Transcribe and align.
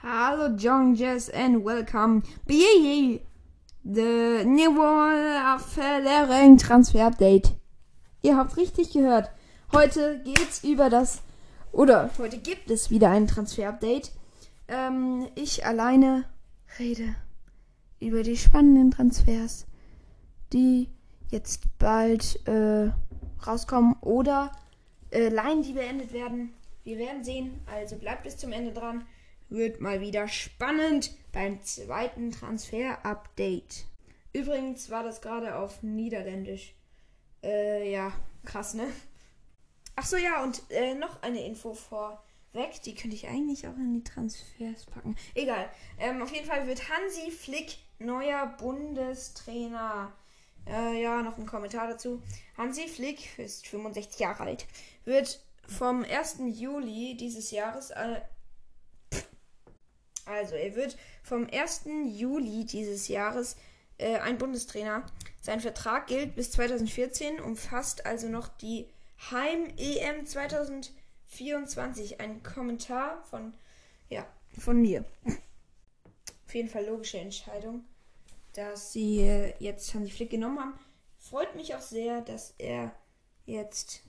Hello, 0.00 0.54
John 0.56 0.94
Jess, 0.94 1.28
and 1.28 1.64
welcome. 1.64 2.22
Be 2.46 3.20
the 3.82 4.44
new 4.44 4.80
Affäre 4.80 6.56
Transfer 6.56 7.04
Update. 7.04 7.56
Ihr 8.22 8.36
habt 8.36 8.56
richtig 8.56 8.92
gehört. 8.92 9.28
Heute 9.72 10.20
geht's 10.22 10.62
über 10.62 10.88
das, 10.88 11.20
oder 11.72 12.10
heute 12.16 12.38
gibt 12.38 12.70
es 12.70 12.90
wieder 12.90 13.10
ein 13.10 13.26
Transfer 13.26 13.70
Update. 13.70 14.12
Ähm, 14.68 15.26
ich 15.34 15.66
alleine 15.66 16.26
rede 16.78 17.16
über 17.98 18.22
die 18.22 18.36
spannenden 18.36 18.92
Transfers, 18.92 19.66
die 20.52 20.90
jetzt 21.32 21.76
bald 21.80 22.46
äh, 22.46 22.92
rauskommen 23.44 23.96
oder 24.00 24.52
äh, 25.10 25.28
Laien, 25.28 25.62
die 25.62 25.72
beendet 25.72 26.12
werden. 26.12 26.52
Wir 26.84 26.98
werden 26.98 27.24
sehen. 27.24 27.60
Also 27.66 27.96
bleibt 27.96 28.22
bis 28.22 28.36
zum 28.36 28.52
Ende 28.52 28.70
dran. 28.70 29.04
Wird 29.48 29.80
mal 29.80 30.00
wieder 30.00 30.28
spannend 30.28 31.12
beim 31.32 31.62
zweiten 31.62 32.30
Transfer-Update. 32.30 33.86
Übrigens 34.32 34.90
war 34.90 35.02
das 35.02 35.20
gerade 35.20 35.56
auf 35.56 35.82
Niederländisch. 35.82 36.74
Äh, 37.42 37.90
ja, 37.90 38.12
krass, 38.44 38.74
ne? 38.74 38.86
Ach 39.96 40.06
so, 40.06 40.16
ja, 40.16 40.42
und 40.44 40.62
äh, 40.70 40.94
noch 40.94 41.22
eine 41.22 41.44
Info 41.44 41.74
vorweg. 41.74 42.82
Die 42.84 42.94
könnte 42.94 43.16
ich 43.16 43.26
eigentlich 43.26 43.66
auch 43.66 43.76
in 43.76 43.94
die 43.94 44.04
Transfers 44.04 44.86
packen. 44.86 45.16
Egal. 45.34 45.68
Ähm, 45.98 46.22
auf 46.22 46.32
jeden 46.32 46.46
Fall 46.46 46.66
wird 46.66 46.88
Hansi 46.88 47.30
Flick 47.30 47.78
neuer 47.98 48.46
Bundestrainer. 48.58 50.12
Äh, 50.66 51.02
ja, 51.02 51.22
noch 51.22 51.38
ein 51.38 51.46
Kommentar 51.46 51.88
dazu. 51.88 52.22
Hansi 52.56 52.86
Flick 52.86 53.38
ist 53.38 53.66
65 53.66 54.20
Jahre 54.20 54.44
alt. 54.44 54.66
Wird 55.04 55.42
vom 55.66 56.04
1. 56.04 56.38
Juli 56.52 57.16
dieses 57.16 57.50
Jahres. 57.50 57.90
Also, 60.28 60.54
er 60.54 60.74
wird 60.74 60.96
vom 61.22 61.48
1. 61.50 61.86
Juli 62.06 62.64
dieses 62.64 63.08
Jahres 63.08 63.56
äh, 63.98 64.18
ein 64.18 64.38
Bundestrainer. 64.38 65.04
Sein 65.40 65.60
Vertrag 65.60 66.06
gilt 66.06 66.34
bis 66.36 66.50
2014, 66.52 67.40
umfasst 67.40 68.06
also 68.06 68.28
noch 68.28 68.48
die 68.48 68.86
Heim-EM 69.30 70.26
2024. 70.26 72.20
Ein 72.20 72.42
Kommentar 72.42 73.22
von, 73.24 73.54
ja, 74.08 74.26
von 74.58 74.80
mir. 74.80 75.04
Auf 76.46 76.54
jeden 76.54 76.68
Fall 76.68 76.86
logische 76.86 77.18
Entscheidung, 77.18 77.84
dass 78.54 78.92
sie 78.92 79.20
äh, 79.20 79.54
jetzt 79.58 79.92
Hansi 79.94 80.10
Flick 80.10 80.30
genommen 80.30 80.60
haben. 80.60 80.78
Freut 81.18 81.54
mich 81.56 81.74
auch 81.74 81.80
sehr, 81.80 82.22
dass 82.22 82.54
er 82.58 82.92
jetzt 83.44 84.02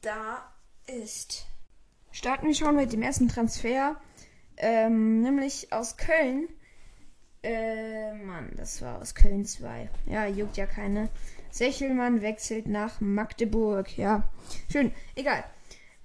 da 0.00 0.52
ist. 0.86 1.46
Starten 2.10 2.46
wir 2.46 2.54
schon 2.54 2.76
mit 2.76 2.92
dem 2.92 3.02
ersten 3.02 3.28
Transfer. 3.28 4.00
Ähm, 4.58 5.22
nämlich 5.22 5.72
aus 5.72 5.96
Köln. 5.96 6.48
Äh, 7.42 8.12
Mann, 8.14 8.52
das 8.56 8.82
war 8.82 9.00
aus 9.00 9.14
Köln 9.14 9.44
2. 9.44 9.88
Ja, 10.06 10.26
juckt 10.26 10.56
ja 10.56 10.66
keine. 10.66 11.08
Sechelmann 11.50 12.20
wechselt 12.22 12.66
nach 12.66 13.00
Magdeburg. 13.00 13.96
Ja, 13.96 14.28
schön. 14.70 14.92
Egal. 15.14 15.44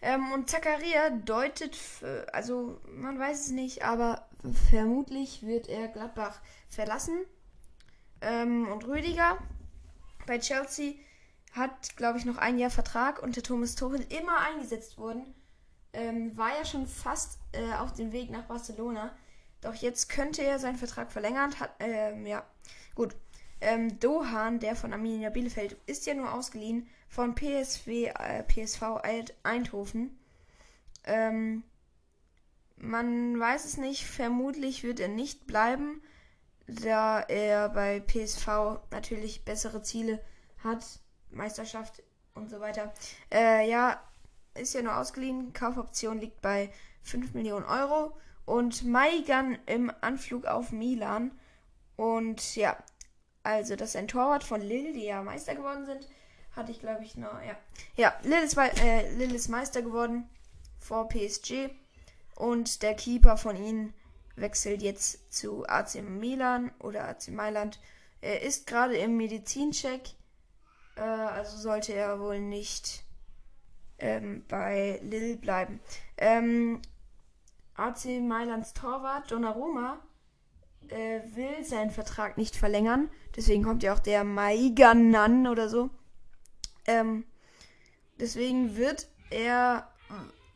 Ähm, 0.02 0.31
und 0.34 0.50
Zakaria 0.50 1.09
deutet, 1.09 1.78
also 2.31 2.80
man 2.96 3.18
weiß 3.18 3.48
es 3.48 3.52
nicht, 3.52 3.84
aber 3.84 4.28
vermutlich 4.70 5.44
wird 5.44 5.68
er 5.68 5.88
Gladbach 5.88 6.40
verlassen. 6.70 7.18
Ähm, 8.22 8.68
und 8.68 8.86
Rüdiger 8.86 9.38
bei 10.28 10.40
Chelsea 10.40 10.94
hat, 11.54 11.96
glaube 11.98 12.20
ich, 12.20 12.26
noch 12.26 12.38
ein 12.38 12.58
Jahr 12.58 12.70
Vertrag 12.70 13.22
unter 13.22 13.42
Thomas 13.42 13.76
Tuchel 13.76 14.06
immer 14.09 14.40
eingesetzt 14.40 14.98
worden. 14.98 15.34
Ähm, 15.94 16.36
war 16.38 16.50
ja 16.58 16.66
schon 16.66 16.88
fast 16.88 17.40
äh, 17.52 17.74
auf 17.76 17.94
dem 17.94 18.12
Weg 18.12 18.32
nach 18.32 18.44
Barcelona. 18.44 19.16
Doch 19.62 19.76
jetzt 19.76 20.10
könnte 20.10 20.44
er 20.44 20.60
seinen 20.60 20.78
Vertrag 20.78 21.12
verlängern. 21.12 21.58
Hat, 21.60 21.72
ähm, 21.80 22.26
ja, 22.26 22.46
gut. 22.96 23.16
Ähm, 23.62 24.00
Dohan, 24.00 24.60
der 24.60 24.76
von 24.76 24.92
Arminia 24.92 25.30
Bielefeld, 25.30 25.78
ist 25.86 26.06
ja 26.06 26.14
nur 26.14 26.34
ausgeliehen 26.34 26.88
von 27.08 27.34
PSW, 27.36 28.08
äh, 28.08 28.44
PSV 28.44 29.02
Eindhoven. 29.44 30.18
Ähm, 31.06 31.64
man 32.76 33.40
weiß 33.40 33.64
es 33.66 33.78
nicht. 33.78 34.06
Vermutlich 34.06 34.84
wird 34.84 35.00
er 35.00 35.08
nicht 35.08 35.48
bleiben, 35.48 36.02
da 36.68 37.22
er 37.22 37.70
bei 37.70 38.02
PSV 38.02 38.80
natürlich 38.92 39.46
bessere 39.46 39.82
Ziele 39.82 40.20
hat. 40.64 40.84
Meisterschaft 41.30 42.03
und 42.36 42.50
so 42.50 42.59
weiter. 42.59 42.94
Äh, 43.32 43.70
ja, 43.70 44.02
ist 44.56 44.74
ja 44.74 44.81
nur 44.81 44.97
ausgeliehen. 44.97 45.53
Kaufoption 45.53 46.19
liegt 46.19 46.41
bei 46.41 46.72
5 47.03 47.34
Millionen 47.34 47.66
Euro. 47.66 48.18
Und 48.46 48.84
Maigan 48.84 49.58
im 49.66 49.91
Anflug 50.02 50.46
auf 50.46 50.72
Milan. 50.72 51.31
Und 51.96 52.56
ja, 52.56 52.78
also 53.44 53.75
das 53.75 53.90
ist 53.90 53.96
ein 53.96 54.08
Torwart 54.08 54.44
von 54.44 54.62
Lille, 54.62 54.94
die 54.94 55.06
ja 55.06 55.22
Meister 55.22 55.56
geworden 55.56 55.86
sind. 55.86 56.08
Hatte 56.56 56.72
ich, 56.72 56.80
glaube 56.80 57.03
ich, 57.03 57.16
noch, 57.16 57.41
ja. 57.41 57.58
Ja, 57.96 58.14
Lille 58.24 58.44
ist, 58.44 58.58
äh, 58.58 59.09
Lille 59.16 59.36
ist 59.36 59.47
Meister 59.47 59.81
geworden 59.81 60.30
vor 60.80 61.08
PSG. 61.08 61.70
Und 62.35 62.81
der 62.81 62.96
Keeper 62.96 63.38
von 63.38 63.56
ihnen 63.56 63.94
wechselt 64.35 64.81
jetzt 64.81 65.34
zu 65.34 65.68
AC 65.68 66.02
Milan 66.02 66.72
oder 66.80 67.08
AC 67.08 67.30
Mailand. 67.30 67.80
Er 68.22 68.41
ist 68.41 68.68
gerade 68.68 68.97
im 68.97 69.18
Medizincheck. 69.18 70.09
Äh, 70.96 71.02
also 71.02 71.58
sollte 71.58 71.94
er 71.94 72.20
wohl 72.20 72.40
nicht 72.40 73.03
ähm, 74.03 74.44
bei 74.50 75.00
Lille 75.02 75.38
bleiben. 75.38 75.80
Ähm, 76.18 76.81
AC 77.75 78.06
Mailands 78.22 78.74
Torwart 78.74 79.31
Donnarumma 79.31 79.97
äh, 80.90 81.22
will 81.34 81.64
seinen 81.64 81.90
Vertrag 81.90 82.38
nicht 82.38 82.56
verlängern. 82.56 83.09
Deswegen 83.36 83.64
kommt 83.64 83.81
ja 83.81 83.94
auch 83.94 84.00
der 84.00 84.25
Maiganan 84.25 85.47
oder 85.47 85.69
so. 85.69 85.90
Ähm, 86.86 87.25
deswegen 88.19 88.75
wird 88.75 89.08
er. 89.31 89.88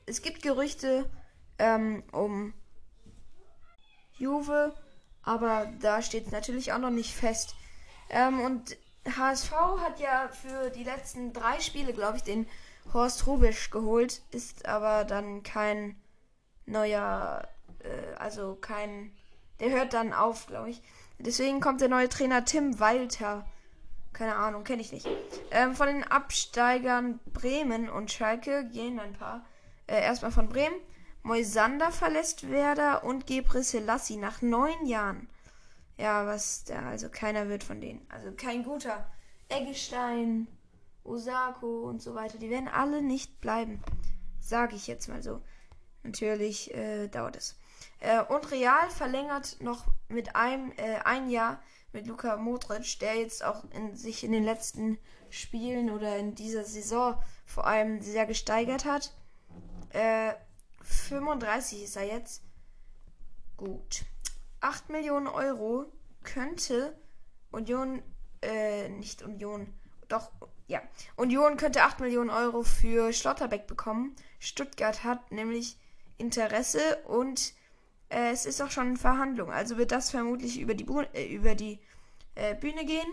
Es 0.05 0.21
gibt 0.21 0.41
Gerüchte 0.41 1.09
ähm, 1.57 2.03
um 2.11 2.53
Juve, 4.17 4.73
aber 5.23 5.71
da 5.81 6.01
steht 6.01 6.27
es 6.27 6.31
natürlich 6.31 6.73
auch 6.73 6.79
noch 6.79 6.91
nicht 6.91 7.13
fest. 7.13 7.55
Ähm, 8.09 8.41
und 8.41 8.77
HSV 9.05 9.51
hat 9.79 9.99
ja 9.99 10.27
für 10.29 10.69
die 10.69 10.83
letzten 10.83 11.33
drei 11.33 11.59
Spiele, 11.59 11.93
glaube 11.93 12.17
ich, 12.17 12.23
den 12.23 12.47
Horst 12.93 13.27
Rubisch 13.27 13.69
geholt, 13.69 14.21
ist 14.31 14.67
aber 14.67 15.03
dann 15.03 15.43
kein 15.43 15.95
neuer, 16.65 17.47
äh, 17.79 18.15
also 18.17 18.55
kein, 18.55 19.11
der 19.59 19.71
hört 19.71 19.93
dann 19.93 20.13
auf, 20.13 20.47
glaube 20.47 20.69
ich. 20.69 20.81
Deswegen 21.19 21.59
kommt 21.59 21.81
der 21.81 21.89
neue 21.89 22.09
Trainer 22.09 22.45
Tim 22.45 22.79
Walter. 22.79 23.45
Keine 24.13 24.35
Ahnung, 24.35 24.63
kenne 24.63 24.81
ich 24.81 24.91
nicht. 24.91 25.07
Ähm, 25.51 25.75
von 25.75 25.87
den 25.87 26.03
Absteigern 26.03 27.19
Bremen 27.33 27.89
und 27.89 28.11
Schalke 28.11 28.67
gehen 28.71 28.99
ein 28.99 29.13
paar. 29.13 29.45
Äh, 29.87 30.01
erstmal 30.01 30.31
von 30.31 30.49
Bremen. 30.49 30.75
Moisander 31.23 31.91
verlässt 31.91 32.49
Werder 32.49 33.03
und 33.03 33.27
Gebre 33.27 33.63
Selassie 33.63 34.17
nach 34.17 34.41
neun 34.41 34.85
Jahren. 34.85 35.27
Ja, 35.97 36.25
was 36.25 36.63
da, 36.63 36.87
also 36.89 37.09
keiner 37.09 37.49
wird 37.49 37.63
von 37.63 37.81
denen. 37.81 38.05
Also 38.09 38.31
kein 38.31 38.63
guter. 38.63 39.09
Eggestein, 39.49 40.47
Osako 41.07 41.81
und 41.81 42.01
so 42.01 42.15
weiter, 42.15 42.37
die 42.37 42.49
werden 42.49 42.67
alle 42.67 43.01
nicht 43.01 43.41
bleiben. 43.41 43.81
Sage 44.39 44.75
ich 44.75 44.87
jetzt 44.87 45.07
mal 45.07 45.23
so. 45.23 45.41
Natürlich 46.03 46.73
äh, 46.73 47.07
dauert 47.07 47.35
es. 47.35 47.57
Äh, 47.99 48.23
und 48.23 48.51
Real 48.51 48.89
verlängert 48.89 49.57
noch 49.59 49.85
mit 50.07 50.35
einem 50.35 50.71
äh, 50.77 50.99
ein 51.03 51.29
Jahr 51.29 51.61
mit 51.93 52.07
Luka 52.07 52.37
Modric, 52.37 52.99
der 52.99 53.15
jetzt 53.15 53.43
auch 53.43 53.63
in, 53.71 53.95
sich 53.95 54.23
in 54.23 54.31
den 54.31 54.43
letzten 54.43 54.97
Spielen 55.29 55.89
oder 55.89 56.17
in 56.17 56.35
dieser 56.35 56.63
Saison 56.63 57.21
vor 57.45 57.65
allem 57.65 58.01
sehr 58.01 58.25
gesteigert 58.25 58.85
hat. 58.85 59.13
Äh, 59.89 60.33
35 60.81 61.83
ist 61.83 61.95
er 61.95 62.05
jetzt. 62.05 62.43
Gut. 63.57 64.05
8 64.61 64.89
Millionen 64.89 65.27
Euro 65.27 65.85
könnte 66.23 66.97
Union, 67.51 68.01
äh, 68.41 68.89
nicht 68.89 69.21
Union, 69.21 69.73
doch, 70.07 70.31
ja. 70.67 70.81
Union 71.15 71.57
könnte 71.57 71.83
8 71.83 71.99
Millionen 72.01 72.29
Euro 72.29 72.63
für 72.63 73.13
Schlotterbeck 73.13 73.67
bekommen. 73.67 74.15
Stuttgart 74.39 75.03
hat 75.03 75.31
nämlich 75.31 75.77
Interesse 76.17 76.97
und 77.05 77.53
äh, 78.09 78.31
es 78.31 78.45
ist 78.45 78.61
auch 78.61 78.71
schon 78.71 78.89
in 78.89 78.97
Verhandlung. 78.97 79.51
Also 79.51 79.77
wird 79.77 79.91
das 79.91 80.11
vermutlich 80.11 80.59
über 80.59 80.73
die, 80.73 80.83
Bu 80.83 81.01
äh, 81.13 81.25
über 81.33 81.55
die 81.55 81.79
äh, 82.35 82.55
Bühne 82.55 82.85
gehen. 82.85 83.07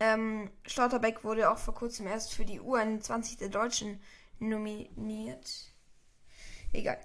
Ähm, 0.00 0.50
Schlotterbeck 0.66 1.24
wurde 1.24 1.50
auch 1.50 1.58
vor 1.58 1.74
kurzem 1.74 2.06
erst 2.06 2.34
für 2.34 2.44
die 2.44 2.60
U21 2.60 3.38
der 3.38 3.48
Deutschen 3.48 4.00
nominiert. 4.38 5.72
Egal. 6.72 7.00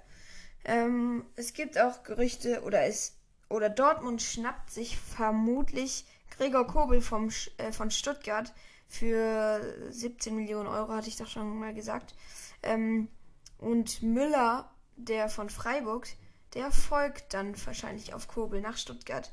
Ähm, 0.64 1.24
es 1.36 1.54
gibt 1.54 1.78
auch 1.78 2.02
Gerüchte 2.02 2.62
oder 2.62 2.82
es 2.82 3.16
oder 3.48 3.68
Dortmund 3.68 4.22
schnappt 4.22 4.70
sich 4.70 4.98
vermutlich 4.98 6.06
Gregor 6.30 6.66
Kobel 6.66 7.02
vom, 7.02 7.30
äh, 7.58 7.72
von 7.72 7.90
Stuttgart 7.90 8.52
für 8.92 9.74
17 9.88 10.36
Millionen 10.36 10.68
Euro, 10.68 10.92
hatte 10.92 11.08
ich 11.08 11.16
doch 11.16 11.26
schon 11.26 11.58
mal 11.58 11.72
gesagt. 11.72 12.14
Ähm, 12.62 13.08
und 13.56 14.02
Müller, 14.02 14.70
der 14.96 15.30
von 15.30 15.48
Freiburg, 15.48 16.06
der 16.52 16.70
folgt 16.70 17.32
dann 17.32 17.54
wahrscheinlich 17.64 18.12
auf 18.12 18.28
Kobel 18.28 18.60
nach 18.60 18.76
Stuttgart. 18.76 19.32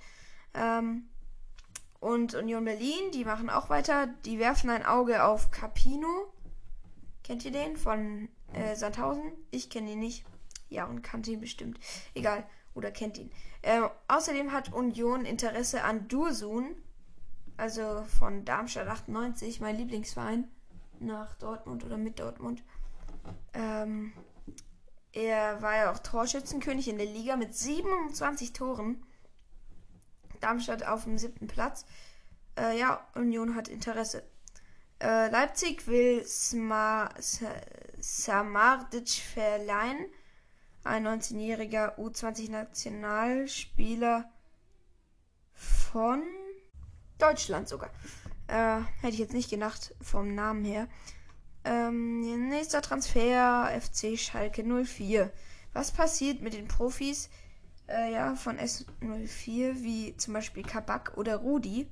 Ähm, 0.54 1.10
und 2.00 2.36
Union 2.36 2.64
Berlin, 2.64 3.12
die 3.14 3.26
machen 3.26 3.50
auch 3.50 3.70
weiter. 3.70 4.08
Die 4.24 4.40
werfen 4.40 4.70
ein 4.70 4.86
Auge 4.86 5.26
auf 5.26 5.52
Capino. 5.52 6.32
Kennt 7.24 7.44
ihr 7.44 7.52
den 7.52 7.76
von 7.76 8.30
äh, 8.54 8.78
Sandhausen? 8.78 9.34
Ich 9.52 9.70
kenne 9.70 9.92
ihn 9.92 10.00
nicht. 10.00 10.24
Ja, 10.70 10.86
und 10.86 11.02
kannte 11.02 11.32
ihn 11.32 11.42
bestimmt. 11.42 11.80
Egal. 12.14 12.48
Oder 12.76 12.92
kennt 12.92 13.18
ihn. 13.18 13.30
Äh, 13.62 13.82
außerdem 14.08 14.54
hat 14.54 14.72
Union 14.72 15.26
Interesse 15.26 15.84
an 15.84 16.08
Dursun. 16.08 16.78
Also 17.60 18.04
von 18.18 18.44
Darmstadt 18.46 18.88
98, 18.88 19.60
mein 19.60 19.76
Lieblingsverein. 19.76 20.48
Nach 21.02 21.36
Dortmund 21.36 21.84
oder 21.84 21.98
mit 21.98 22.20
Dortmund. 22.20 22.64
Ähm, 23.54 24.14
er 25.12 25.62
war 25.62 25.76
ja 25.76 25.92
auch 25.92 26.00
Torschützenkönig 26.00 26.88
in 26.88 26.98
der 26.98 27.08
Liga 27.08 27.36
mit 27.36 27.54
27 27.54 28.54
Toren. 28.54 29.06
Darmstadt 30.40 30.88
auf 30.88 31.04
dem 31.04 31.18
siebten 31.18 31.48
Platz. 31.48 31.84
Äh, 32.58 32.80
ja, 32.80 33.06
Union 33.14 33.56
hat 33.56 33.68
Interesse. 33.68 34.24
Äh, 35.02 35.30
Leipzig 35.30 35.86
will 35.88 36.26
Sma 36.26 37.10
Samardic 38.00 39.10
verleihen. 39.10 40.06
Ein 40.86 41.06
19-jähriger 41.06 41.98
U20-Nationalspieler 41.98 44.32
von 45.54 46.24
Deutschland 47.20 47.70
sogar. 47.70 47.90
Äh, 48.48 48.82
hätte 49.02 49.14
ich 49.14 49.20
jetzt 49.20 49.34
nicht 49.34 49.50
gedacht 49.50 49.94
vom 50.02 50.34
Namen 50.34 50.66
her. 50.66 50.88
Ähm, 51.66 52.50
nächster 52.50 52.82
Transfer 52.82 53.70
FC 53.80 54.18
Schalke 54.18 54.64
04. 54.64 55.32
Was 55.74 55.92
passiert 55.92 56.42
mit 56.42 56.54
den 56.54 56.68
Profis 56.68 57.30
äh, 57.88 58.14
ja, 58.14 58.36
von 58.36 58.58
S04, 58.58 59.84
wie 59.84 60.16
zum 60.18 60.34
Beispiel 60.34 60.64
Kabak 60.64 61.14
oder 61.18 61.38
Rudi? 61.38 61.88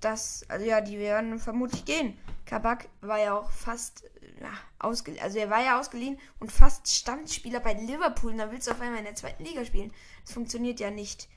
Das, 0.00 0.44
also 0.48 0.66
ja, 0.66 0.80
die 0.80 0.98
werden 0.98 1.38
vermutlich 1.38 1.84
gehen. 1.84 2.18
Kabak 2.44 2.88
war 3.00 3.18
ja 3.18 3.38
auch 3.38 3.50
fast 3.50 4.04
ja, 4.40 4.50
ausgeliehen, 4.80 5.22
also 5.22 5.38
er 5.38 5.48
war 5.48 5.62
ja 5.62 5.78
ausgeliehen 5.78 6.18
und 6.40 6.50
fast 6.50 6.88
Stammspieler 6.88 7.60
bei 7.60 7.74
Liverpool. 7.74 8.32
Und 8.32 8.38
dann 8.38 8.50
willst 8.50 8.66
du 8.66 8.72
auf 8.72 8.80
einmal 8.80 8.98
in 8.98 9.04
der 9.04 9.14
zweiten 9.14 9.44
Liga 9.44 9.64
spielen. 9.64 9.92
Das 10.24 10.34
funktioniert 10.34 10.80
ja 10.80 10.90
nicht. 10.90 11.28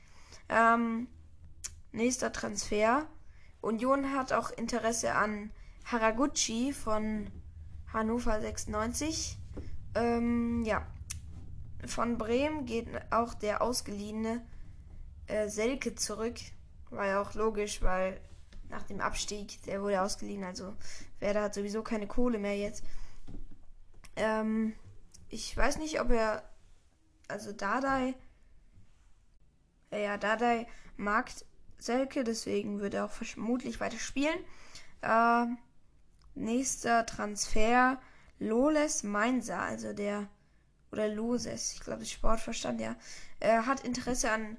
Ähm, 0.48 1.06
nächster 1.96 2.32
Transfer. 2.32 3.06
Union 3.60 4.12
hat 4.12 4.32
auch 4.32 4.50
Interesse 4.50 5.14
an 5.14 5.50
Haraguchi 5.86 6.72
von 6.72 7.30
Hannover 7.92 8.40
96. 8.40 9.38
Ähm, 9.94 10.64
ja. 10.64 10.86
Von 11.86 12.18
Bremen 12.18 12.66
geht 12.66 12.88
auch 13.12 13.34
der 13.34 13.62
ausgeliehene 13.62 14.44
äh, 15.26 15.48
Selke 15.48 15.94
zurück. 15.94 16.36
War 16.90 17.06
ja 17.06 17.20
auch 17.20 17.34
logisch, 17.34 17.82
weil 17.82 18.20
nach 18.68 18.82
dem 18.82 19.00
Abstieg, 19.00 19.62
der 19.64 19.82
wurde 19.82 20.02
ausgeliehen, 20.02 20.44
also 20.44 20.74
Werder 21.20 21.42
hat 21.42 21.54
sowieso 21.54 21.82
keine 21.82 22.06
Kohle 22.06 22.38
mehr 22.38 22.56
jetzt. 22.56 22.84
Ähm, 24.16 24.74
ich 25.28 25.56
weiß 25.56 25.78
nicht, 25.78 26.00
ob 26.00 26.10
er, 26.10 26.48
also 27.28 27.52
Dadai, 27.52 28.14
ja, 29.92 30.16
Dadai 30.16 30.66
mag 30.96 31.30
Selke, 31.78 32.24
deswegen 32.24 32.80
würde 32.80 32.98
er 32.98 33.04
auch 33.06 33.10
vermutlich 33.10 33.80
weiter 33.80 33.98
spielen. 33.98 34.38
Ähm, 35.02 35.58
Nächster 36.34 37.06
Transfer 37.06 37.98
Loles 38.38 39.02
Mainzer, 39.02 39.58
also 39.58 39.94
der 39.94 40.28
oder 40.92 41.08
Loses, 41.08 41.72
ich 41.72 41.80
glaube, 41.80 42.00
das 42.00 42.10
Sportverstand, 42.10 42.80
ja. 42.80 42.94
Er 43.40 43.66
hat 43.66 43.84
Interesse 43.84 44.30
an 44.30 44.58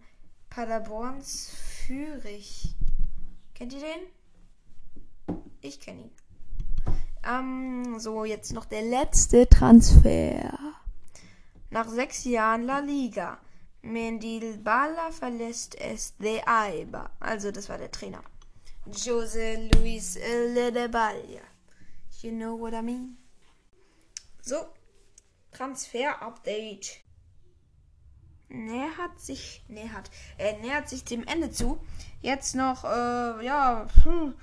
Paderborns 0.50 1.52
Fürich. 1.86 2.76
Kennt 3.54 3.74
ihr 3.74 3.80
den? 3.80 5.38
Ich 5.62 5.80
kenne 5.80 6.02
ihn. 6.02 6.12
Ähm, 7.24 8.00
so, 8.00 8.26
jetzt 8.26 8.54
noch 8.54 8.66
der 8.66 8.82
letzte 8.82 9.48
Transfer. 9.48 10.58
Nach 11.70 11.88
sechs 11.88 12.24
Jahren 12.24 12.64
La 12.64 12.80
Liga. 12.80 13.38
Mendilbala 13.82 15.12
verlässt 15.12 15.76
es 15.80 16.16
de 16.18 16.42
Aiba. 16.46 17.10
Also, 17.20 17.52
das 17.52 17.70
war 17.70 17.78
der 17.78 17.92
Trainer. 17.92 18.24
Jose 18.86 19.70
Luis 19.74 20.16
Ledeballa. 20.16 21.42
You 22.22 22.32
know 22.32 22.56
what 22.60 22.74
I 22.74 22.82
mean? 22.82 23.18
So, 24.42 24.68
Transfer-Update. 25.52 27.02
Nähert 28.50 29.20
sich, 29.20 29.66
nähert, 29.68 30.10
er 30.38 30.58
nähert 30.60 30.88
sich 30.88 31.04
dem 31.04 31.26
Ende 31.26 31.52
zu. 31.52 31.80
Jetzt 32.22 32.56
noch, 32.56 32.86
äh, 32.86 33.46
ja, 33.46 33.88
hm, 34.04 34.36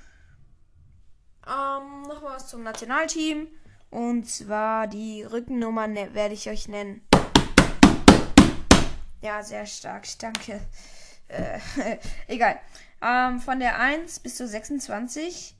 ähm, 1.47 2.03
noch 2.03 2.23
was 2.23 2.49
zum 2.49 2.63
Nationalteam. 2.63 3.49
Und 3.91 4.29
zwar 4.29 4.89
die 4.89 5.23
Rückennummer 5.23 5.87
ne 5.87 6.13
werde 6.15 6.35
ich 6.35 6.51
euch 6.51 6.69
nennen. 6.69 7.07
Ja, 9.25 9.43
sehr 9.43 9.65
stark, 9.65 10.07
danke. 10.19 10.61
Äh, 11.29 11.59
egal. 12.27 12.61
Ähm, 13.01 13.41
von 13.41 13.59
der 13.59 13.79
1 13.79 14.21
bis 14.21 14.37
zur 14.37 14.47
26 14.47 15.57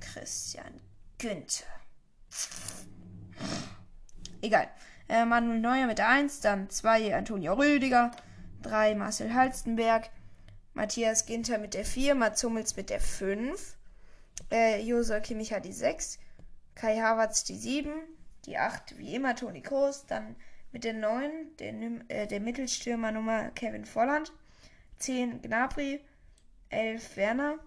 Christian 0.00 0.80
Günther. 1.18 1.64
Egal. 4.42 4.68
Äh, 5.08 5.26
Manuel 5.26 5.60
Neuer 5.60 5.86
mit 5.86 5.98
der 5.98 6.08
1, 6.08 6.40
dann 6.40 6.68
2 6.68 7.14
Antonio 7.14 7.52
Rüdiger, 7.52 8.10
3 8.62 8.96
Marcel 8.96 9.32
Halstenberg, 9.32 10.10
Matthias 10.72 11.24
Ginter 11.24 11.58
mit 11.58 11.74
der 11.74 11.84
4, 11.84 12.16
Mats 12.16 12.42
Hummels 12.42 12.74
mit 12.74 12.90
der 12.90 13.00
5, 13.00 13.76
äh, 14.50 14.82
Josua 14.82 15.20
Kimmich 15.20 15.52
hat 15.52 15.64
die 15.64 15.72
6, 15.72 16.18
Kai 16.74 16.98
Havertz 16.98 17.44
die 17.44 17.58
7, 17.58 17.92
die 18.46 18.58
8 18.58 18.98
wie 18.98 19.14
immer 19.14 19.36
Toni 19.36 19.60
Kroos, 19.60 20.04
dann 20.06 20.34
mit 20.74 20.82
der 20.82 20.92
9 20.92 21.56
der, 21.60 21.72
äh, 22.08 22.26
der 22.26 22.40
Mittelstürmer 22.40 23.12
Nummer 23.12 23.50
Kevin 23.52 23.84
Volland, 23.84 24.32
10 24.98 25.40
Gnabry, 25.40 26.00
11 26.68 27.16
Werner, 27.16 27.60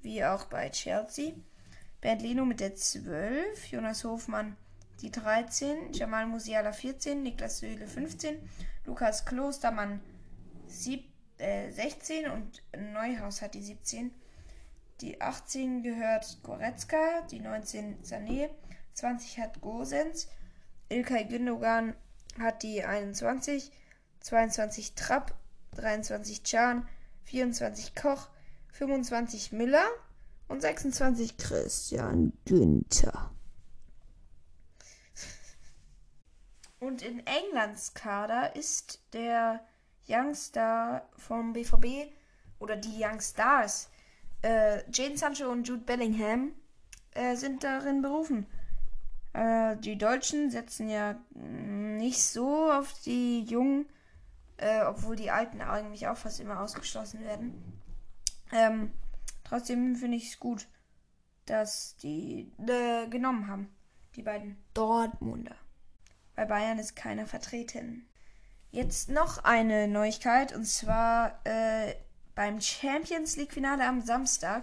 wie 0.00 0.24
auch 0.24 0.46
bei 0.46 0.70
Chelsea, 0.70 1.34
Bernd 2.00 2.22
Lino 2.22 2.46
mit 2.46 2.60
der 2.60 2.74
12, 2.74 3.66
Jonas 3.66 4.04
Hofmann 4.04 4.56
die 5.02 5.10
13, 5.10 5.92
Jamal 5.92 6.26
Musiala 6.26 6.72
14, 6.72 7.22
Niklas 7.22 7.58
Söhle 7.58 7.86
15, 7.86 8.38
Lukas 8.86 9.26
Klostermann 9.26 10.00
sieb, 10.66 11.04
äh, 11.36 11.70
16 11.70 12.30
und 12.30 12.62
Neuhaus 12.94 13.42
hat 13.42 13.52
die 13.52 13.62
17. 13.62 14.10
Die 15.02 15.20
18 15.20 15.82
gehört 15.82 16.38
Goretzka, 16.42 17.20
die 17.30 17.40
19 17.40 18.02
Sané, 18.02 18.48
20 18.94 19.40
hat 19.40 19.60
Gosens, 19.60 20.28
Ilkay 20.88 21.26
Gündogan 21.26 21.94
hat 22.38 22.62
die 22.62 22.84
21, 22.84 23.70
22 24.20 24.94
Trapp, 24.94 25.34
23 25.76 26.42
Chan, 26.42 26.88
24 27.24 27.94
Koch, 27.94 28.28
25 28.72 29.52
Miller, 29.52 29.86
und 30.48 30.60
26 30.60 31.36
Christian 31.36 32.32
Günther. 32.44 33.30
Und 36.78 37.02
in 37.02 37.26
Englands 37.26 37.94
Kader 37.94 38.54
ist 38.54 39.00
der 39.12 39.60
Youngstar 40.06 41.08
vom 41.16 41.52
BVB 41.52 42.12
oder 42.58 42.76
die 42.76 43.02
Youngstars, 43.02 43.88
äh, 44.42 44.88
Jane 44.92 45.16
Sancho 45.16 45.50
und 45.50 45.66
Jude 45.66 45.82
Bellingham, 45.82 46.52
äh, 47.12 47.34
sind 47.34 47.64
darin 47.64 48.02
berufen. 48.02 48.46
Äh, 49.36 49.76
die 49.76 49.98
Deutschen 49.98 50.50
setzen 50.50 50.88
ja 50.88 51.16
nicht 51.30 52.22
so 52.22 52.70
auf 52.72 52.92
die 53.04 53.42
Jungen, 53.42 53.86
äh, 54.56 54.82
obwohl 54.82 55.16
die 55.16 55.30
Alten 55.30 55.60
eigentlich 55.60 56.08
auch 56.08 56.16
fast 56.16 56.40
immer 56.40 56.60
ausgeschlossen 56.60 57.20
werden. 57.24 57.80
Ähm, 58.52 58.92
Trotzdem 59.48 59.94
finde 59.94 60.16
ich 60.16 60.32
es 60.32 60.40
gut, 60.40 60.66
dass 61.44 61.96
die 61.98 62.52
äh, 62.66 63.06
genommen 63.08 63.46
haben. 63.46 63.74
Die 64.16 64.22
beiden 64.22 64.56
Dortmunder. 64.74 65.54
Bei 66.34 66.46
Bayern 66.46 66.78
ist 66.78 66.96
keiner 66.96 67.26
vertreten. 67.26 68.08
Jetzt 68.72 69.08
noch 69.08 69.44
eine 69.44 69.86
Neuigkeit 69.86 70.54
und 70.54 70.64
zwar 70.64 71.40
äh, 71.44 71.94
beim 72.36 72.60
Champions 72.60 73.34
League 73.36 73.54
Finale 73.54 73.84
am 73.84 74.00
Samstag. 74.02 74.62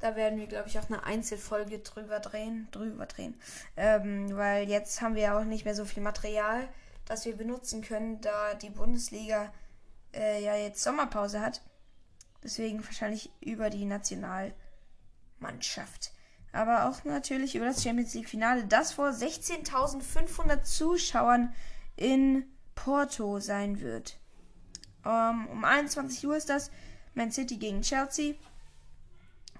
Da 0.00 0.16
werden 0.16 0.40
wir, 0.40 0.48
glaube 0.48 0.68
ich, 0.68 0.76
auch 0.78 0.88
eine 0.88 1.04
Einzelfolge 1.04 1.78
drüber 1.78 2.18
drehen. 2.18 2.66
Drüber 2.72 3.06
drehen. 3.06 3.40
Ähm, 3.76 4.36
weil 4.36 4.68
jetzt 4.68 5.00
haben 5.02 5.14
wir 5.14 5.22
ja 5.22 5.38
auch 5.38 5.44
nicht 5.44 5.64
mehr 5.64 5.76
so 5.76 5.84
viel 5.84 6.02
Material, 6.02 6.66
das 7.04 7.26
wir 7.26 7.36
benutzen 7.36 7.82
können, 7.82 8.20
da 8.22 8.54
die 8.54 8.70
Bundesliga 8.70 9.52
äh, 10.14 10.42
ja 10.42 10.56
jetzt 10.56 10.82
Sommerpause 10.82 11.40
hat. 11.40 11.60
Deswegen 12.42 12.82
wahrscheinlich 12.84 13.30
über 13.40 13.68
die 13.68 13.84
Nationalmannschaft. 13.84 16.12
Aber 16.52 16.88
auch 16.88 17.04
natürlich 17.04 17.54
über 17.54 17.66
das 17.66 17.82
Champions 17.82 18.14
League 18.14 18.30
Finale, 18.30 18.64
das 18.64 18.92
vor 18.92 19.10
16.500 19.10 20.62
Zuschauern 20.62 21.54
in 21.96 22.44
Porto 22.74 23.40
sein 23.40 23.80
wird. 23.80 24.18
Ähm, 25.04 25.46
um 25.48 25.64
21 25.64 26.26
Uhr 26.26 26.36
ist 26.36 26.48
das. 26.48 26.70
Man 27.14 27.32
City 27.32 27.56
gegen 27.56 27.82
Chelsea. 27.82 28.34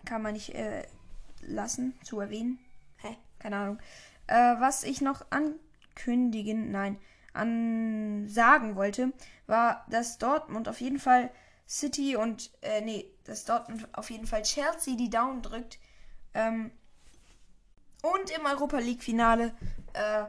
Kann 0.04 0.22
man 0.22 0.32
nicht 0.34 0.54
äh, 0.54 0.86
lassen 1.42 1.98
zu 2.04 2.20
erwähnen. 2.20 2.58
Hä? 2.98 3.16
Keine 3.38 3.56
Ahnung. 3.56 3.78
Äh, 4.26 4.60
was 4.60 4.84
ich 4.84 5.00
noch 5.00 5.24
ankündigen, 5.30 6.70
nein, 6.70 6.98
an 7.32 8.28
sagen 8.28 8.76
wollte, 8.76 9.12
war, 9.46 9.84
dass 9.88 10.18
Dortmund 10.18 10.68
auf 10.68 10.80
jeden 10.80 10.98
Fall 10.98 11.30
City 11.68 12.16
und, 12.16 12.50
äh, 12.62 12.80
nee, 12.80 13.06
dass 13.24 13.44
Dortmund 13.44 13.88
auf 13.92 14.10
jeden 14.10 14.26
Fall 14.26 14.42
Chelsea 14.42 14.96
die 14.96 15.10
Daumen 15.10 15.42
drückt. 15.42 15.78
Ähm, 16.34 16.70
und 18.02 18.30
im 18.30 18.46
Europa 18.46 18.78
League 18.78 19.02
Finale 19.02 19.54
äh, 19.92 20.24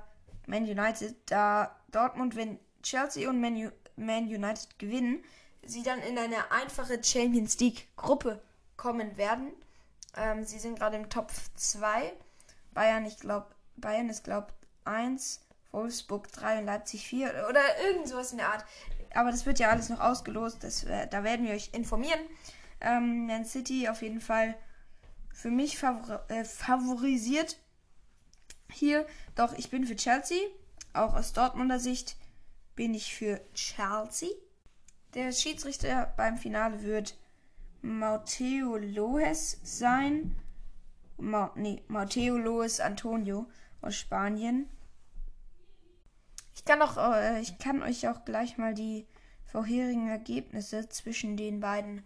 Man 0.45 0.63
United, 0.63 1.15
da 1.25 1.75
Dortmund, 1.91 2.35
wenn 2.35 2.59
Chelsea 2.83 3.29
und 3.29 3.39
Man, 3.39 3.55
U 3.55 3.71
Man 3.95 4.25
United 4.25 4.77
gewinnen, 4.77 5.23
sie 5.65 5.83
dann 5.83 5.99
in 5.99 6.17
eine 6.17 6.51
einfache 6.51 7.03
Champions 7.03 7.59
League 7.59 7.87
Gruppe 7.95 8.41
kommen 8.77 9.17
werden. 9.17 9.51
Ähm, 10.17 10.43
sie 10.43 10.59
sind 10.59 10.79
gerade 10.79 10.97
im 10.97 11.09
Top 11.09 11.31
2. 11.55 12.13
Bayern, 12.73 13.05
ich 13.05 13.17
glaube, 13.17 13.47
Bayern 13.77 14.09
ist, 14.09 14.23
glaube 14.23 14.47
1, 14.85 15.41
Wolfsburg 15.71 16.31
3 16.31 16.59
und 16.59 16.65
Leipzig 16.65 17.07
4 17.07 17.47
oder 17.49 17.61
irgend 17.85 18.07
sowas 18.07 18.31
in 18.31 18.37
der 18.37 18.49
Art. 18.49 18.65
Aber 19.13 19.31
das 19.31 19.45
wird 19.45 19.59
ja 19.59 19.69
alles 19.69 19.89
noch 19.89 19.99
ausgelost. 19.99 20.63
Das, 20.63 20.83
äh, 20.83 21.07
da 21.07 21.23
werden 21.23 21.45
wir 21.45 21.53
euch 21.53 21.69
informieren. 21.73 22.19
Ähm, 22.79 23.27
Man 23.27 23.45
City 23.45 23.87
auf 23.89 24.01
jeden 24.01 24.21
Fall 24.21 24.55
für 25.33 25.51
mich 25.51 25.77
favor 25.77 26.23
äh, 26.29 26.43
favorisiert 26.43 27.57
hier. 28.71 29.05
Doch 29.35 29.53
ich 29.53 29.69
bin 29.69 29.85
für 29.85 29.95
Chelsea. 29.95 30.39
Auch 30.93 31.13
aus 31.13 31.33
Dortmunder 31.33 31.79
Sicht 31.79 32.15
bin 32.75 32.93
ich 32.93 33.13
für 33.13 33.41
Chelsea. 33.53 34.29
Der 35.13 35.33
Schiedsrichter 35.33 36.13
beim 36.15 36.37
Finale 36.37 36.83
wird 36.83 37.17
Matteo 37.81 38.77
Lohes 38.77 39.59
sein. 39.61 40.37
Ma 41.17 41.51
nee, 41.55 41.83
Matteo 41.89 42.37
Lohes 42.37 42.79
Antonio 42.79 43.45
aus 43.81 43.95
Spanien. 43.95 44.69
Ich 46.55 46.63
kann, 46.63 46.81
auch, 46.81 46.95
äh, 46.97 47.41
ich 47.41 47.57
kann 47.57 47.83
euch 47.83 48.07
auch 48.07 48.23
gleich 48.23 48.57
mal 48.57 48.73
die 48.73 49.05
vorherigen 49.45 50.07
Ergebnisse 50.07 50.87
zwischen 50.87 51.35
den 51.35 51.59
beiden 51.59 52.03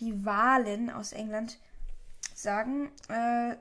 Rivalen 0.00 0.88
aus 0.88 1.12
England 1.12 1.58
sagen. 2.34 2.90
Äh, 3.08 3.56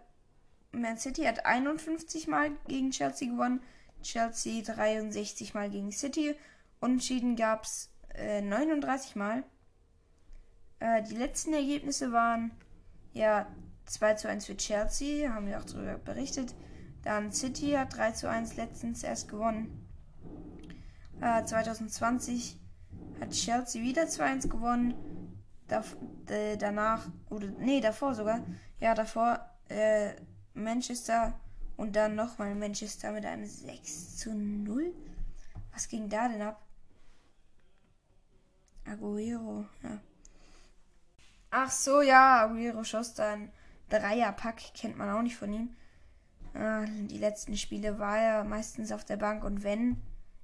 Man 0.71 0.97
City 0.97 1.23
hat 1.23 1.45
51 1.45 2.27
Mal 2.27 2.51
gegen 2.67 2.91
Chelsea 2.91 3.29
gewonnen, 3.29 3.61
Chelsea 4.01 4.63
63 4.63 5.53
Mal 5.53 5.69
gegen 5.69 5.91
City. 5.91 6.35
Unentschieden 6.79 7.35
gab 7.35 7.65
es 7.65 7.90
äh, 8.15 8.41
39 8.41 9.15
Mal. 9.15 9.43
Äh, 10.79 11.03
die 11.03 11.15
letzten 11.15 11.53
Ergebnisse 11.53 12.11
waren 12.11 12.51
ja 13.13 13.47
2 13.85 14.13
zu 14.15 14.29
1 14.29 14.45
für 14.45 14.57
Chelsea, 14.57 15.31
haben 15.33 15.47
wir 15.47 15.59
auch 15.59 15.65
darüber 15.65 15.97
berichtet. 15.97 16.55
Dann 17.03 17.31
City 17.31 17.71
hat 17.71 17.95
3 17.95 18.11
zu 18.11 18.29
1 18.29 18.55
letztens 18.55 19.03
erst 19.03 19.27
gewonnen. 19.27 19.87
Äh, 21.19 21.43
2020 21.43 22.59
hat 23.19 23.31
Chelsea 23.31 23.81
wieder 23.81 24.03
2-1 24.03 24.49
gewonnen. 24.49 24.95
Da, 25.67 25.83
äh, 26.27 26.57
danach, 26.57 27.07
oder 27.29 27.47
nee, 27.59 27.79
davor 27.79 28.15
sogar. 28.15 28.43
Ja, 28.79 28.95
davor 28.95 29.39
äh, 29.69 30.13
Manchester 30.53 31.39
und 31.77 31.95
dann 31.95 32.15
nochmal 32.15 32.55
Manchester 32.55 33.11
mit 33.11 33.25
einem 33.25 33.45
6 33.45 34.17
zu 34.17 34.33
0. 34.33 34.93
Was 35.71 35.87
ging 35.87 36.09
da 36.09 36.27
denn 36.27 36.41
ab? 36.41 36.61
Aguero, 38.91 39.65
ja. 39.83 39.99
Ach 41.49 41.71
so, 41.71 42.01
ja, 42.01 42.43
Aguero 42.43 42.83
schoss 42.83 43.13
dann 43.13 43.51
Dreierpack, 43.89 44.73
kennt 44.73 44.97
man 44.97 45.09
auch 45.09 45.21
nicht 45.21 45.35
von 45.35 45.51
ihm. 45.51 45.75
Äh, 46.53 46.85
die 47.07 47.17
letzten 47.17 47.57
Spiele 47.57 47.99
war 47.99 48.17
er 48.17 48.43
meistens 48.43 48.91
auf 48.91 49.03
der 49.05 49.17
Bank 49.17 49.43
und 49.43 49.63
wenn 49.63 50.01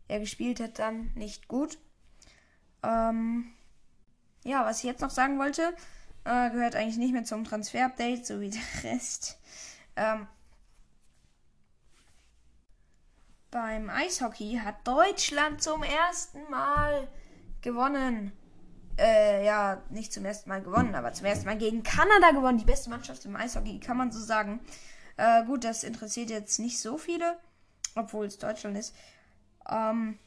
er 0.08 0.20
gespielt 0.20 0.60
hat, 0.60 0.80
dann 0.80 1.12
nicht 1.16 1.48
gut. 1.48 1.78
Ähm, 2.84 3.54
ja, 4.44 4.66
was 4.66 4.80
ich 4.80 4.84
jetzt 4.86 5.02
noch 5.02 5.10
sagen 5.10 5.40
wollte, 5.40 5.76
äh, 6.24 6.50
gehört 6.50 6.76
eigentlich 6.76 6.98
nicht 6.98 7.14
mehr 7.14 7.26
zum 7.26 7.44
Transfer-Update, 7.44 8.26
so 8.26 8.40
wie 8.40 8.50
der 8.84 8.84
Rest. 8.84 9.40
Ähm, 9.96 10.28
beim 13.52 13.90
Eishockey 13.90 14.60
hat 14.64 14.88
Deutschland 14.88 15.62
zum 15.62 15.84
ersten 15.84 16.50
Mal 16.50 17.08
gewonnen. 17.62 18.32
Äh, 18.98 19.46
ja, 19.46 19.84
nicht 19.90 20.12
zum 20.12 20.26
ersten 20.26 20.50
Mal 20.50 20.62
gewonnen, 20.62 20.96
aber 20.96 21.14
zum 21.14 21.26
ersten 21.26 21.46
Mal 21.46 21.58
gegen 21.58 21.84
Kanada 21.84 22.32
gewonnen. 22.32 22.58
Die 22.58 22.66
beste 22.66 22.90
Mannschaft 22.90 23.26
im 23.26 23.36
Eishockey, 23.36 23.80
kann 23.80 23.98
man 23.98 24.12
so 24.12 24.20
sagen. 24.20 24.60
Äh, 25.18 25.46
gut, 25.46 25.64
das 25.64 25.84
interessiert 25.84 26.30
jetzt 26.30 26.60
nicht 26.60 26.80
so 26.80 26.98
viele, 26.98 27.38
obwohl 27.96 28.26
es 28.26 28.38
Deutschland 28.38 28.78
ist. 28.78 28.96
Ähm, 29.70 30.18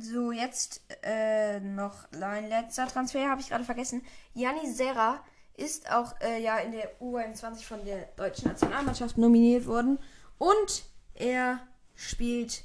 so, 0.00 0.32
jetzt 0.32 0.82
äh, 1.02 1.60
noch 1.60 2.10
ein 2.20 2.48
letzter 2.48 2.88
Transfer, 2.88 3.28
habe 3.28 3.40
ich 3.40 3.48
gerade 3.48 3.64
vergessen. 3.64 4.02
Janni 4.34 4.72
Serra 4.72 5.22
ist 5.56 5.90
auch 5.92 6.20
äh, 6.20 6.42
ja 6.42 6.58
in 6.58 6.72
der 6.72 7.00
U21 7.00 7.64
von 7.64 7.84
der 7.84 8.06
deutschen 8.16 8.48
Nationalmannschaft 8.48 9.18
nominiert 9.18 9.66
worden. 9.66 9.98
Und 10.38 10.84
er 11.14 11.60
spielt 11.94 12.64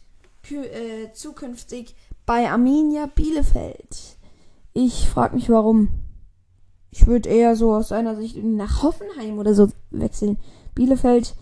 äh, 0.50 1.12
zukünftig 1.14 1.96
bei 2.30 2.48
Arminia 2.48 3.08
Bielefeld. 3.08 4.20
Ich 4.74 5.10
frage 5.10 5.34
mich 5.34 5.50
warum. 5.50 5.90
Ich 6.92 7.08
würde 7.08 7.28
eher 7.28 7.56
so 7.56 7.74
aus 7.74 7.88
seiner 7.88 8.16
Sicht 8.16 8.38
nach 8.38 8.84
Hoffenheim 8.84 9.40
oder 9.40 9.56
so 9.56 9.72
wechseln. 9.90 10.38
Bielefeld, 10.76 11.34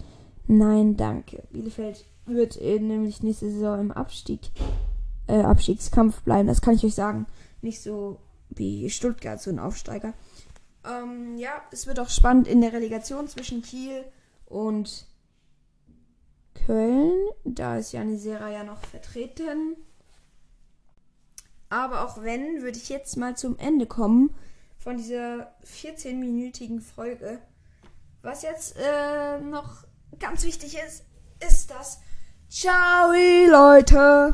nein, 0.47 0.95
danke. 0.95 1.43
Bielefeld 1.51 2.05
wird 2.25 2.55
äh, 2.61 2.79
nämlich 2.79 3.21
nächste 3.21 3.51
Saison 3.51 3.81
im 3.81 3.91
Abstieg, 3.91 4.39
äh, 5.27 5.41
Abstiegskampf 5.41 6.21
bleiben. 6.21 6.47
Das 6.47 6.61
kann 6.61 6.75
ich 6.75 6.85
euch 6.85 6.95
sagen. 6.95 7.25
Nicht 7.61 7.81
so 7.81 8.21
wie 8.47 8.89
Stuttgart, 8.89 9.41
so 9.41 9.49
ein 9.49 9.59
Aufsteiger. 9.59 10.13
Ähm, 10.85 11.37
ja, 11.37 11.63
es 11.69 11.85
wird 11.87 11.99
auch 11.99 12.09
spannend 12.09 12.47
in 12.47 12.61
der 12.61 12.71
Relegation 12.71 13.27
zwischen 13.27 13.61
Kiel 13.61 14.05
und 14.45 15.05
Köln. 16.53 17.11
Da 17.43 17.75
ist 17.75 17.91
Janisera 17.91 18.49
ja 18.49 18.63
noch 18.63 18.79
vertreten. 18.79 19.75
Aber 21.69 22.05
auch 22.05 22.21
wenn, 22.23 22.61
würde 22.61 22.77
ich 22.77 22.89
jetzt 22.89 23.17
mal 23.17 23.35
zum 23.35 23.57
Ende 23.57 23.85
kommen 23.85 24.35
von 24.77 24.97
dieser 24.97 25.53
14-minütigen 25.65 26.81
Folge. 26.81 27.39
Was 28.21 28.41
jetzt 28.41 28.75
äh, 28.77 29.39
noch 29.39 29.83
ganz 30.19 30.43
wichtig 30.43 30.77
ist, 30.77 31.03
ist 31.45 31.71
das 31.71 31.99
Ciao, 32.49 33.11
Leute! 33.11 34.33